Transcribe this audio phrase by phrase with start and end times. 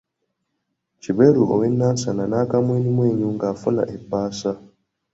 [1.01, 4.51] Kiberu ow’e Nansana n'akamwenyumwenyu nga afuna ebbaasa.